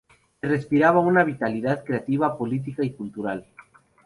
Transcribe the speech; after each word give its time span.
Se 0.41 0.47
respiraba 0.47 0.99
una 0.99 1.23
vitalidad 1.23 1.83
creativa, 1.83 2.35
política 2.35 2.83
y 2.83 2.93
cultural. 2.93 3.45